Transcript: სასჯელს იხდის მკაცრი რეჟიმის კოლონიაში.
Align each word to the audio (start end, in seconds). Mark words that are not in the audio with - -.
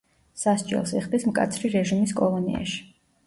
სასჯელს 0.43 0.93
იხდის 0.99 1.27
მკაცრი 1.31 1.71
რეჟიმის 1.75 2.17
კოლონიაში. 2.21 2.81